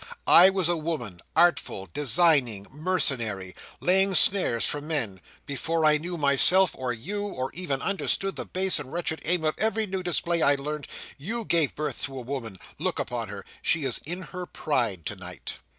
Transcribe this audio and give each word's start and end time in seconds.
I 0.25 0.49
was 0.49 0.67
a 0.67 0.75
woman—artful, 0.75 1.89
designing, 1.93 2.65
mercenary, 2.71 3.53
laying 3.79 4.15
snares 4.15 4.65
for 4.65 4.81
men—before 4.81 5.85
I 5.85 5.99
knew 5.99 6.17
myself, 6.17 6.75
or 6.75 6.91
you, 6.91 7.27
or 7.27 7.51
even 7.53 7.83
understood 7.83 8.35
the 8.35 8.45
base 8.47 8.79
and 8.79 8.91
wretched 8.91 9.21
aim 9.25 9.45
of 9.45 9.53
every 9.59 9.85
new 9.85 10.01
display 10.01 10.41
I 10.41 10.55
learnt 10.55 10.87
You 11.19 11.45
gave 11.45 11.75
birth 11.75 12.01
to 12.05 12.17
a 12.17 12.23
woman. 12.23 12.57
Look 12.79 12.97
upon 12.97 13.29
her. 13.29 13.45
She 13.61 13.85
is 13.85 13.99
in 13.99 14.23
her 14.23 14.47
pride 14.47 15.05
tonight." 15.05 15.57